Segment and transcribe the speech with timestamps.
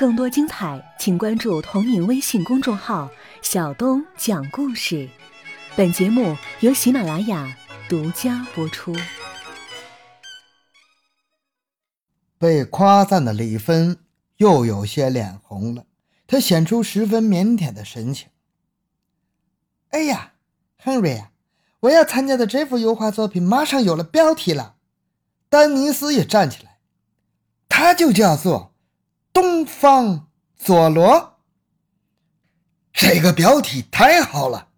[0.00, 3.10] 更多精彩，请关注同名微信公众号
[3.44, 5.06] “小东讲故事”。
[5.76, 7.54] 本节目由喜马拉雅
[7.86, 8.96] 独家播出。
[12.38, 13.98] 被夸赞的李芬
[14.38, 15.84] 又有些脸红了，
[16.26, 18.30] 她显出十分腼腆的神情。
[19.90, 20.32] 哎呀，
[20.78, 21.30] 亨瑞啊，
[21.80, 24.76] 我要参加的这幅油画作品马上有了标题了。
[25.50, 26.78] 丹尼斯也站起来，
[27.68, 28.69] 他就叫做。
[29.40, 31.38] 东方佐罗，
[32.92, 34.68] 这个标题太好了！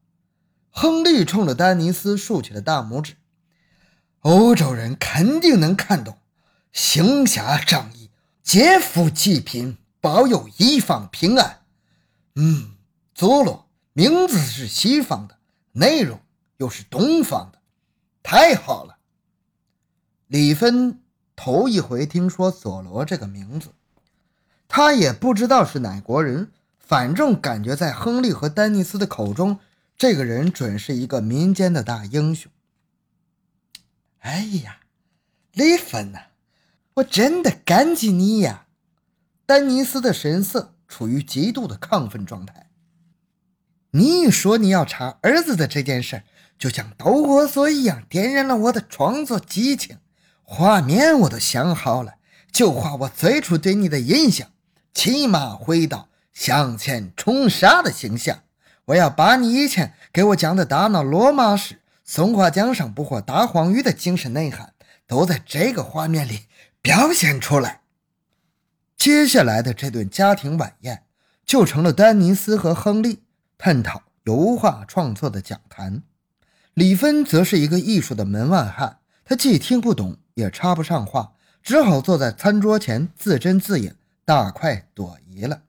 [0.70, 3.16] 亨利冲着丹尼斯竖起了大拇指。
[4.20, 6.16] 欧洲人肯定能看懂，
[6.70, 8.08] 行侠仗义，
[8.44, 11.62] 劫富济贫，保佑一方平安。
[12.36, 12.76] 嗯，
[13.16, 15.38] 佐罗名字是西方的，
[15.72, 16.20] 内容
[16.58, 17.58] 又是东方的，
[18.22, 18.98] 太好了！
[20.28, 21.02] 李芬
[21.34, 23.74] 头一回听说佐罗这个名字。
[24.74, 29.58] 他也不知道是哪国人，反正感觉在亨利和丹尼斯的口中，
[29.98, 32.50] 这个人准是一个民间的大英雄。
[34.20, 34.78] 哎呀，
[35.52, 36.20] 李芬呐，
[36.94, 38.64] 我真的感激你呀！
[39.44, 42.70] 丹尼斯的神色处于极度的亢奋状态。
[43.90, 46.22] 你一说你要查儿子的这件事，
[46.58, 49.98] 就像导火索一样点燃了我的创作激情，
[50.42, 52.14] 画面我都想好了，
[52.50, 54.48] 就画我最初对你的印象。
[54.94, 58.40] 骑马挥刀向前冲杀的形象，
[58.86, 64.74] 我要把你以前给我讲的大闹罗马史、松花江上不获大黄鱼的精神内涵，
[65.06, 66.46] 都在这个画面里
[66.80, 67.80] 表现出来。
[68.96, 71.04] 接下来的这顿家庭晚宴，
[71.44, 73.22] 就成了丹尼斯和亨利
[73.58, 76.02] 探讨油画创作的讲坛。
[76.74, 81.32] 李芬则是一个艺术的门外汉，他既听不懂，也插不上话，
[81.62, 83.94] 只好坐在餐桌前自斟自饮。
[84.24, 85.62] 大快朵颐了。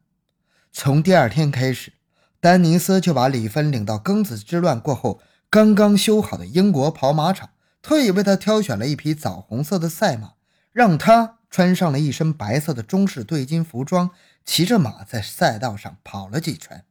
[0.72, 1.94] 从第二天开始，
[2.40, 7.50] 丹尼斯就把李芬领到庚子之乱过后刚刚修好的英国跑马场，
[7.82, 10.34] 特意为他挑选了一匹枣红色的赛马，
[10.72, 14.12] 让他穿上了一身白色的中式对襟服装，
[14.46, 16.84] 骑着马在赛道上跑了几圈。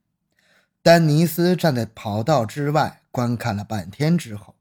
[0.82, 4.56] 丹尼斯站在跑道之外观看了半天之后，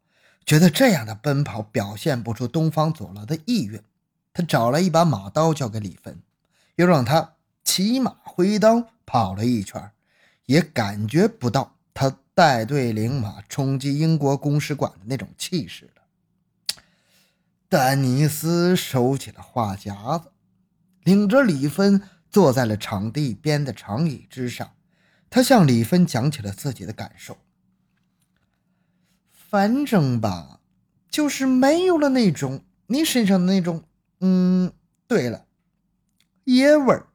[0.46, 3.84] 觉得这样的奔跑表现不出东方佐罗的意愿，
[4.34, 6.22] 他找了一把马刀交给李芬。
[6.76, 9.92] 又让他骑马挥刀跑了一圈，
[10.46, 16.02] 也感觉不到他带队领马冲击英国公使馆的那种气势了。
[17.70, 20.32] 丹尼斯收起了话夹子，
[21.04, 24.72] 领着李芬坐在了场地边的长椅之上。
[25.30, 27.38] 他向李芬讲起了自己的感受。
[29.32, 30.60] 反正吧，
[31.10, 33.84] 就是没有了那种你身上的那种……
[34.20, 34.74] 嗯，
[35.08, 35.46] 对了。
[36.46, 37.08] 爷味儿，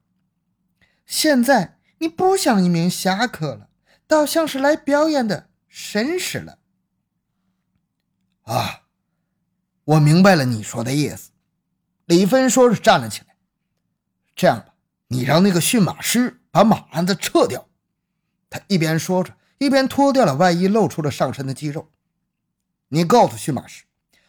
[1.04, 3.68] 现在你不像一名侠客了，
[4.06, 6.58] 倒像是来表演的绅士了。
[8.42, 8.82] 啊，
[9.84, 11.30] 我明白了你说的意思。
[12.04, 13.36] 李芬说着站了起来。
[14.36, 14.74] 这样吧，
[15.08, 17.68] 你让那个驯马师把马鞍子撤掉。
[18.48, 21.90] 他一边说着，一边脱掉了外衣，露出了上身的肌肉。
[22.88, 23.84] 你告诉驯马师，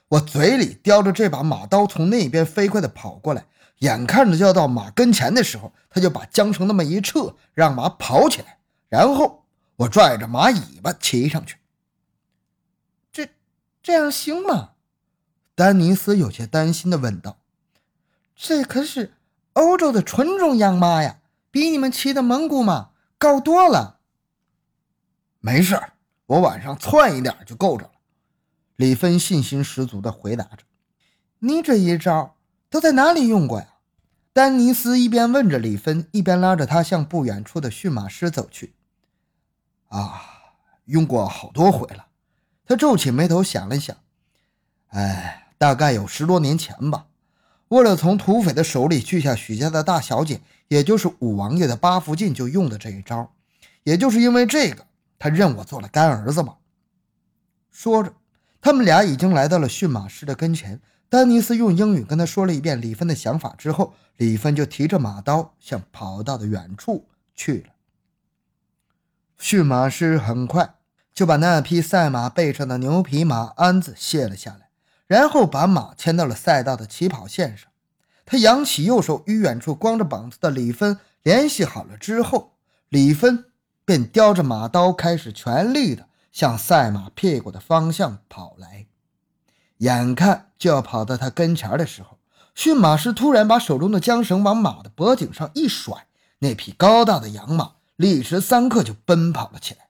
[0.08, 3.46] 我嘴里叼着这把马刀，从那边飞快地跑过来。
[3.80, 8.58] 眼看着就要到马跟前的时候，他就把缰绳那么一撤，让马跑起来，
[8.90, 9.46] 然后
[9.76, 11.58] 我拽着马尾巴骑上去。
[13.12, 13.30] 这
[13.84, 14.72] 这样行吗？
[15.54, 17.40] 丹尼斯有些担心地问道。
[18.36, 19.14] “这可是
[19.54, 21.20] 欧洲的纯种养马呀，
[21.52, 24.00] 比你们骑的蒙古马高多了。
[25.40, 25.80] ”“没事
[26.26, 27.92] 我晚上窜一点就够着了。”
[28.76, 30.64] 李芬信心十足地回答着。
[31.40, 32.36] “你这一招……”
[32.70, 33.68] 都在哪里用过呀？
[34.34, 38.76] 丹尼斯一边问着李芬，一边拉着他向不远处的驯马师走去。
[39.88, 40.22] 啊，
[40.86, 42.06] 用过好多回了。
[42.66, 43.98] 他皱起眉头想了想，
[44.90, 47.08] 哎，大概有十多年前吧。
[47.70, 53.34] 为了从土匪的手里取下许家的大小姐，也就是五王爷的八福晋，就用的这一招。
[53.84, 54.86] 也就是因为这个，
[55.18, 56.58] 他认我做了干儿子嘛。
[57.72, 58.14] 说着，
[58.62, 60.80] 他们俩已经来到了驯马师的跟前。
[61.10, 67.74] 丹尼斯用英语跟他说了一遍李芬的想法之后，李芬就提着马刀向跑道的远处去了。
[69.38, 70.76] 驯马师很快
[71.14, 74.70] 就把那匹赛马背上的牛皮马鞍子卸了下来，
[75.08, 77.70] 然后把马牵到了赛道的起跑线上。
[78.26, 82.58] 他扬起右手，与远处光着膀子的李芬联系好了之后，
[82.90, 83.46] 李芬
[83.86, 88.77] 便叼着马刀，开始全力的向赛马屁股的方向跑来。
[89.78, 92.18] 眼看就要跑到他跟前的时候，
[92.56, 96.08] 驯马师突然把手中的缰绳往马的脖颈上一甩，
[96.40, 99.82] 那匹高大的洋马立时三刻就奔跑了起来。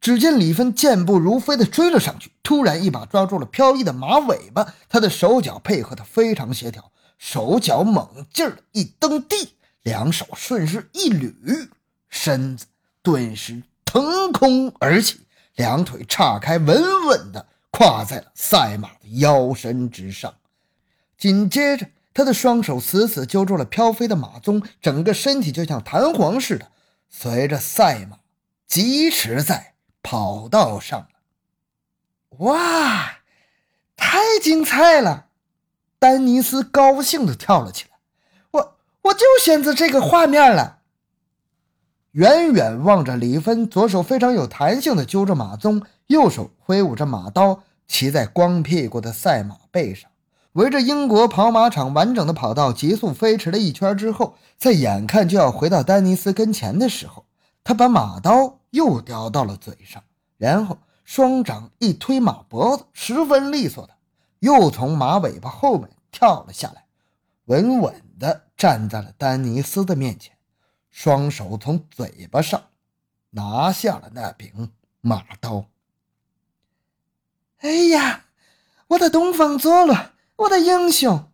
[0.00, 11.68] 只见李芬健步如飞地追了上去，突然一把抓住了飘逸的马尾巴，他的手脚配合得非常协调，手脚猛劲儿一蹬地，两手顺势一捋，
[12.08, 12.66] 身子
[13.00, 15.20] 顿时腾空而起，
[15.54, 20.32] 两腿岔开，稳稳地跨在了赛马的腰身之上。
[21.18, 26.70] 紧接着，他的双手死死揪住了飘飞的马鬃，整个身体就像弹簧似的，
[27.10, 28.18] 随着赛马
[28.68, 29.70] 疾驰在。
[30.04, 31.06] 跑道上，
[32.38, 33.18] 哇，
[33.96, 35.26] 太精彩了！
[36.00, 37.90] 丹尼斯高兴地跳了起来。
[38.50, 40.80] 我我就选择这个画面了。
[42.12, 50.10] 远远望着李芬，左手非常有弹性的揪着马鬃，右手挥舞着马刀，骑在光屁股的赛马背上，
[50.52, 57.24] 围着英国跑马场完整的跑道急速飞驰了一圈之后，在眼看就要回到丹尼斯跟前的时候，
[57.62, 58.58] 他把马刀。
[58.72, 60.02] 又叼到了嘴上，
[60.38, 63.92] 然后双掌一推马脖子，十分利索的
[64.38, 66.86] 又从马尾巴后面跳了下来，
[67.44, 70.34] 稳稳地站在了丹尼斯的面前，
[70.92, 72.62] 双手从嘴巴上
[73.30, 75.64] 拿下了那柄马刀。
[77.58, 78.26] 哎呀，
[78.88, 79.96] 我的东方佐罗，
[80.36, 81.28] 我的英雄！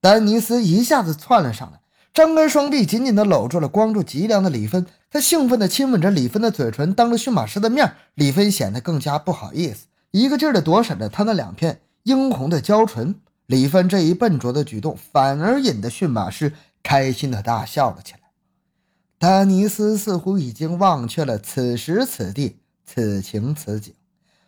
[0.00, 1.80] 丹尼斯一下子窜了上来。
[2.12, 4.86] 张开双臂，紧紧地搂住了光柱脊梁的李芬。
[5.10, 13.20] 他兴奋地亲吻着李芬的嘴唇，当着驯马师的面，李芬显得更加不好意思，一个劲儿地躲闪着他那两片殷红的娇唇。
[13.46, 16.52] 李芬这一笨拙的举动，反而引得驯马师
[16.82, 18.20] 开心地大笑了起来。
[19.18, 23.92] 丹尼斯似乎已经忘却了此时此地、此情此景，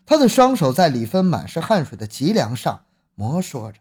[0.07, 2.85] 他的双手在李芬满是汗水的脊梁上
[3.17, 3.81] 摩挲着，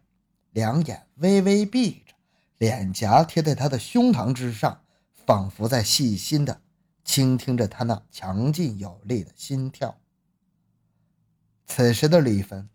[0.52, 2.16] 两眼微微闭着。
[2.58, 4.82] 脸颊贴在他的胸膛之上，
[5.26, 6.60] 仿佛在细心的
[7.06, 9.96] 倾听着他那强劲有力的心跳。
[11.66, 12.68] 此时的李芬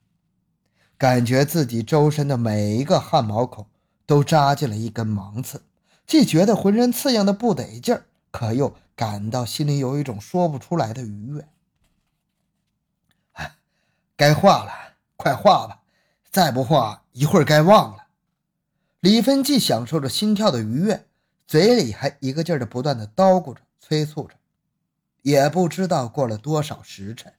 [0.96, 3.66] 感觉自己周身的每一个汗毛孔
[4.06, 5.62] 都扎进了一根芒刺，
[6.06, 11.48] 既觉得浑身刺痒的不得劲儿，可又感到心里有一种说不出来的愉悦。
[13.32, 13.56] 哎
[14.16, 14.72] 该画了，
[15.16, 15.80] 快画吧！
[16.30, 18.06] 再不画，一会儿该忘了。
[19.00, 21.06] 李芬既享受着心跳的愉悦，
[21.46, 24.34] 嘴里还一个劲儿的不断的叨咕着、催促着。
[25.22, 27.32] 也不知道过了多少时辰，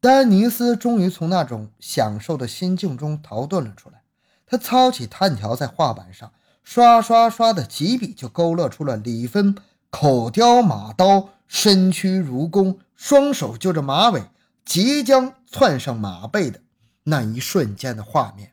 [0.00, 4.02] 丹尼斯终于从那种享受的心境中逃遁了出来。
[4.44, 9.56] 他操起炭条，在画板上刷刷刷的几笔，就勾勒出了李芬
[9.90, 14.24] 口叼马刀、身躯如弓、双手揪着马尾，
[14.64, 16.60] 即将窜上马背的
[17.04, 18.52] 那一瞬间的画面。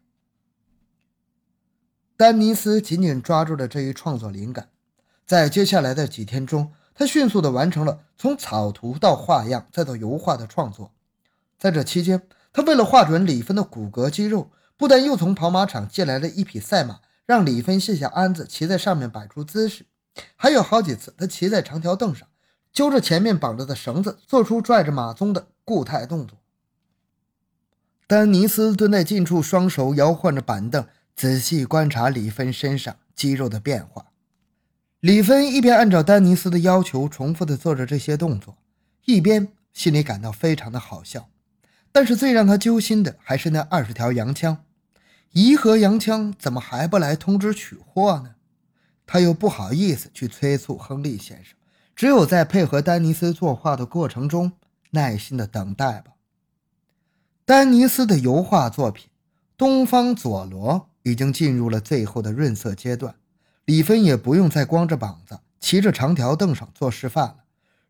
[2.18, 4.70] 丹尼斯紧紧抓住了这一创作灵感，
[5.26, 10.92] 在接下来的几天中，他迅速地完成了从草图到画样再到油画的创作。
[11.58, 17.00] 在这期间，他为了画准李芬的骨骼肌肉，不但又从跑马场借来了一匹赛马，
[17.30, 19.86] 让李芬卸下鞍子，骑在上面摆出姿势，
[20.36, 22.28] 还有好几次，他骑在长条凳上，
[22.74, 26.40] 揪着前面绑着的绳子，做出拽着马鬃的固态动作。
[28.08, 30.84] 丹尼斯蹲在近处，双手摇晃着板凳。
[31.16, 34.08] 仔细观察李芬身上肌肉的变化，
[35.00, 38.58] 李芬一边按照丹尼斯的要求重复地做着这些动作，
[39.06, 41.30] 一边心里感到非常的好笑。
[41.92, 44.64] 但是最让他揪心的还是那二十条洋枪，
[45.32, 48.36] 颐和洋枪怎么还不来通知取货呢？
[49.06, 51.56] 他又不好意思去催促亨利先生，
[51.96, 54.52] 只有在配合丹尼斯作画的过程中
[54.92, 56.12] 耐心的等待吧。
[57.46, 59.08] 丹尼斯的油画作品
[59.58, 60.74] 《东方佐罗》。
[61.04, 63.16] 已经进入了最后的润色阶段，
[63.66, 67.38] 李芬也不用再光着膀子骑着长条凳上做示范了。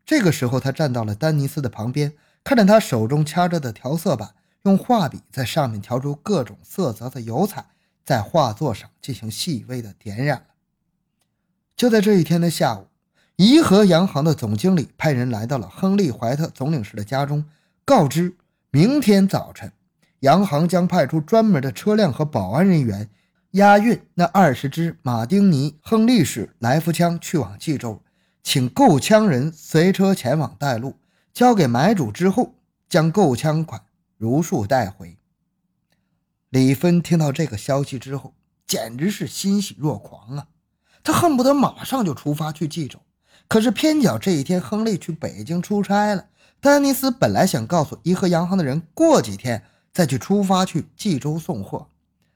[0.06, 2.12] 这个时候，他站到了丹尼斯的旁边，
[2.44, 7.64] 看着他手中掐着的调色板，用画笔在上面调出各种色泽的油彩，
[8.04, 10.44] 在画作上进行细微的点染了。
[11.76, 12.88] 就在这一天的下午，
[13.36, 17.46] 颐和洋行的总经理派人来到了亨利·怀特总领事的家中，
[17.86, 18.36] 告知
[18.70, 19.72] 明天早晨。
[20.20, 23.08] 洋行将派出专门的车辆和保安人员，
[23.52, 28.02] 押运那二十支马丁尼·亨利式来福枪去往冀州，
[28.42, 30.96] 请购枪人随车前往带路，
[31.32, 32.54] 交给买主之后，
[32.90, 33.80] 将购枪款
[34.20, 35.16] 如数带回。
[36.50, 38.34] 李芬听到这个消息之后，
[38.66, 40.48] 简直是欣喜若狂啊！
[41.02, 43.00] 他恨不得马上就出发去冀州，
[43.48, 46.26] 可是偏巧这一天亨利去北京出差了。
[46.60, 49.64] 丹尼斯本来想告诉颐和洋行的人，过几天。
[49.92, 51.90] 再去出发去冀州送货，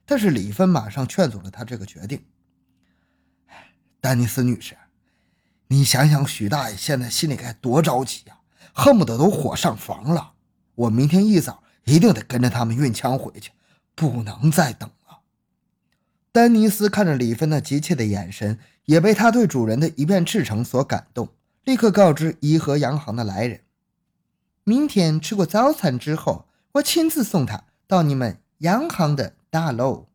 [0.05, 2.25] 但是李芬马上劝阻了他这个决定。
[4.01, 4.75] 丹尼斯女士，
[5.67, 8.39] 你想想，许大爷现在心里该多着急呀，
[8.73, 10.33] 恨不得都火上房了。
[10.75, 13.51] 我明天一早一定得跟着他们运枪回去，
[13.95, 15.19] 不能再等了。
[16.31, 21.29] 丹尼斯看着李芬那急切的眼神，也被他对主人的一片赤诚所感动，
[21.63, 23.61] 立刻告知颐和洋行的来人，
[24.63, 30.07] 明天吃过早餐之后，我亲自送他到你们洋行的大楼。